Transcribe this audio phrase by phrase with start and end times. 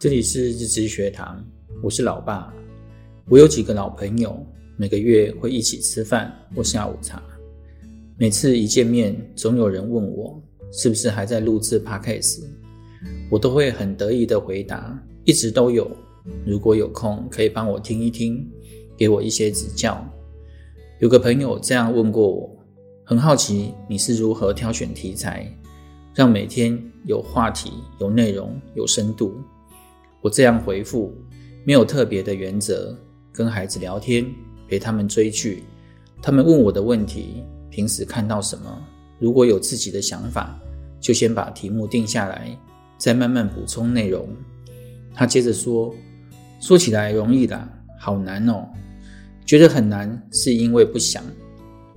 [0.00, 1.44] 这里是日知学堂，
[1.82, 2.50] 我是老爸。
[3.28, 4.34] 我有几个老朋友，
[4.78, 7.22] 每个月会一起吃饭或下午茶。
[8.16, 10.42] 每次一见面，总有人问我
[10.72, 12.44] 是不是还在录制 Podcast，
[13.30, 15.94] 我都会很得意的回答，一直都有。
[16.46, 18.50] 如果有空，可以帮我听一听，
[18.96, 20.02] 给我一些指教。
[20.98, 22.58] 有个朋友这样问过我，
[23.04, 25.46] 很好奇你是如何挑选题材，
[26.14, 29.34] 让每天有话题、有内容、有深度。
[30.20, 31.14] 我这样回复，
[31.64, 32.96] 没有特别的原则，
[33.32, 34.26] 跟孩子聊天，
[34.68, 35.64] 陪他们追剧。
[36.22, 38.86] 他们问我的问题，平时看到什么？
[39.18, 40.60] 如果有自己的想法，
[41.00, 42.54] 就先把题目定下来，
[42.98, 44.28] 再慢慢补充内容。
[45.14, 45.94] 他接着说
[46.60, 47.66] ：“说起来容易啦，
[47.98, 48.68] 好难哦。
[49.46, 51.24] 觉得很难，是因为不想。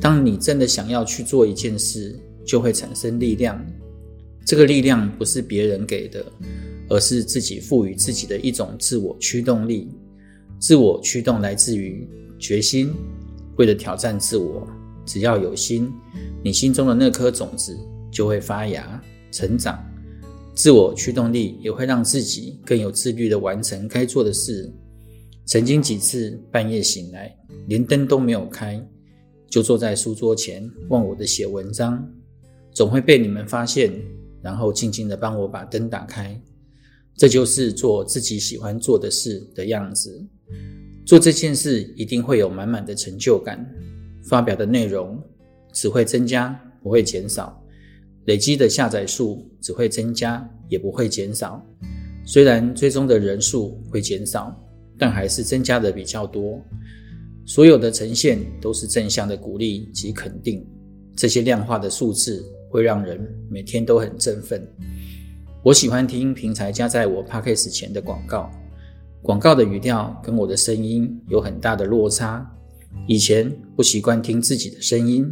[0.00, 3.64] 当你真的想要去做一件事，就会产生力量。
[4.44, 6.24] 这个力量不是别人给的。”
[6.88, 9.88] 而是自己赋予自己的一种自我驱动力。
[10.58, 12.08] 自我驱动来自于
[12.38, 12.92] 决心，
[13.56, 14.66] 为了挑战自我，
[15.04, 15.92] 只要有心，
[16.42, 17.78] 你心中的那颗种子
[18.10, 19.78] 就会发芽、成长。
[20.54, 24.68] 自我驱动力也会让自己更有自律地完成该做的事。
[25.44, 27.32] 曾经几次半夜醒来，
[27.68, 28.84] 连灯都没有开，
[29.48, 32.04] 就坐在书桌前忘我的写文章，
[32.72, 33.92] 总会被你们发现，
[34.42, 36.38] 然后静静地帮我把灯打开。
[37.18, 40.24] 这就是做自己喜欢做的事的样子。
[41.04, 43.68] 做这件事一定会有满满的成就感。
[44.22, 45.20] 发表的内容
[45.72, 46.48] 只会增加，
[46.82, 47.60] 不会减少。
[48.26, 51.64] 累积的下载数只会增加，也不会减少。
[52.26, 54.54] 虽然追踪的人数会减少，
[54.98, 56.62] 但还是增加的比较多。
[57.46, 60.64] 所有的呈现都是正向的鼓励及肯定。
[61.16, 63.18] 这些量化的数字会让人
[63.50, 64.62] 每天都很振奋。
[65.68, 68.50] 我喜欢听平台加在我 Podcast 前的广告，
[69.20, 72.50] 广告的语调跟我的声音有很大的落差。
[73.06, 75.30] 以前不习惯听自己的声音，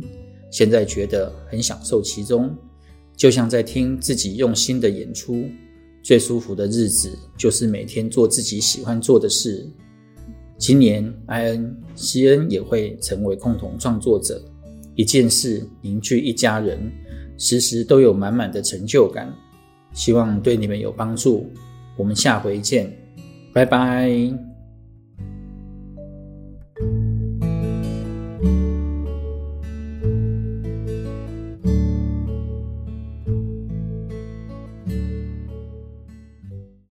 [0.51, 2.55] 现在觉得很享受其中，
[3.17, 5.47] 就像在听自己用心的演出。
[6.03, 9.67] 最舒服的日子就是每天做自己喜欢做的事。
[10.59, 14.45] 今年艾恩、西恩也会成为共同创作者，
[14.97, 16.93] 一件事凝聚一家人，
[17.39, 19.35] 时时都有满满的成就感。
[19.97, 21.51] 希望对你们有帮助，
[21.97, 22.93] 我们下回见，
[23.53, 24.56] 拜拜。